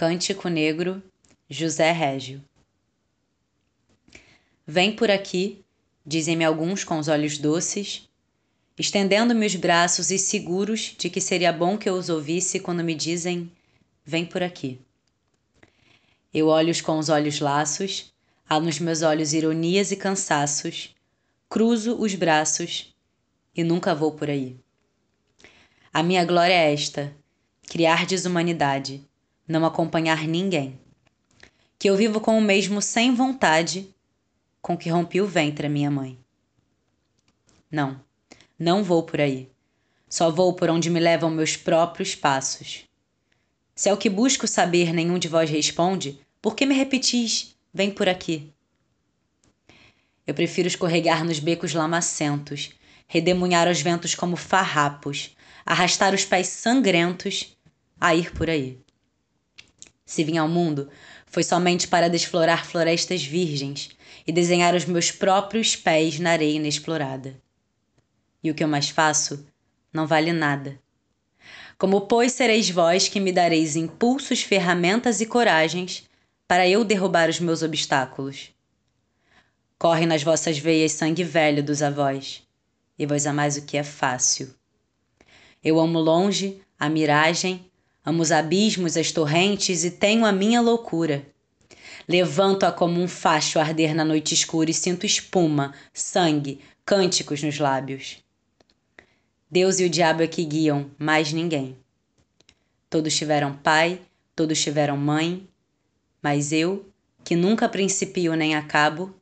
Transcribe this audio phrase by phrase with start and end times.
[0.00, 1.02] Cântico Negro,
[1.46, 2.42] José Régio.
[4.66, 5.62] Vem por aqui,
[6.06, 8.08] dizem-me alguns com os olhos doces,
[8.78, 12.94] estendendo-me os braços e seguros de que seria bom que eu os ouvisse quando me
[12.94, 13.52] dizem:
[14.02, 14.80] Vem por aqui.
[16.32, 18.10] Eu olho-os com os olhos laços,
[18.48, 20.96] há nos meus olhos ironias e cansaços,
[21.46, 22.94] cruzo os braços
[23.54, 24.56] e nunca vou por aí.
[25.92, 27.14] A minha glória é esta:
[27.68, 29.06] criar desumanidade,
[29.50, 30.78] não acompanhar ninguém.
[31.76, 33.92] Que eu vivo com o mesmo sem vontade
[34.62, 36.16] com que rompi o ventre a minha mãe.
[37.68, 38.00] Não,
[38.56, 39.50] não vou por aí.
[40.08, 42.84] Só vou por onde me levam meus próprios passos.
[43.74, 47.90] Se é o que busco saber nenhum de vós responde, por que me repetis, vem
[47.90, 48.52] por aqui?
[50.26, 52.70] Eu prefiro escorregar nos becos lamacentos,
[53.08, 55.34] redemunhar os ventos como farrapos,
[55.66, 57.56] arrastar os pés sangrentos
[58.00, 58.78] a ir por aí.
[60.10, 60.90] Se vim ao mundo,
[61.24, 63.90] foi somente para desflorar florestas virgens
[64.26, 67.40] e desenhar os meus próprios pés na areia inexplorada.
[68.42, 69.46] E o que eu mais faço
[69.92, 70.76] não vale nada.
[71.78, 76.02] Como, pois, sereis vós que me dareis impulsos, ferramentas e coragens
[76.48, 78.50] para eu derrubar os meus obstáculos?
[79.78, 82.42] Corre nas vossas veias sangue velho dos avós,
[82.98, 84.52] e vós amais o que é fácil.
[85.62, 87.69] Eu amo longe a miragem
[88.04, 91.26] Amo os abismos, as torrentes e tenho a minha loucura.
[92.08, 98.18] Levanto-a como um facho arder na noite escura e sinto espuma, sangue, cânticos nos lábios.
[99.50, 101.76] Deus e o diabo é que guiam, mais ninguém.
[102.88, 104.00] Todos tiveram pai,
[104.34, 105.46] todos tiveram mãe,
[106.22, 106.88] mas eu,
[107.22, 109.14] que nunca principio nem acabo,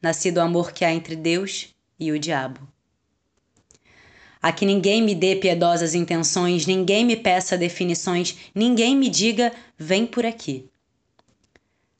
[0.00, 2.66] nasci do amor que há entre Deus e o diabo
[4.42, 10.06] a que ninguém me dê piedosas intenções, ninguém me peça definições, ninguém me diga vem
[10.06, 10.68] por aqui.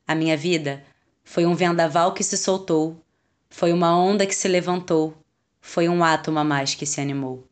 [0.07, 0.83] A minha vida
[1.23, 3.01] foi um vendaval que se soltou,
[3.49, 5.15] foi uma onda que se levantou,
[5.61, 7.47] foi um átomo a mais que se animou.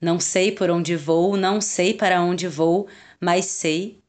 [0.00, 2.88] Não sei por onde vou, não sei para onde vou,
[3.20, 4.00] mas sei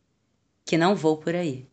[0.65, 1.68] que não vou por aí.